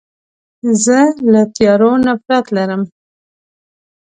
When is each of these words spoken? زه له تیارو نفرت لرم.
زه 0.83 0.99
له 1.31 1.41
تیارو 1.55 1.91
نفرت 2.07 2.45
لرم. 2.55 2.81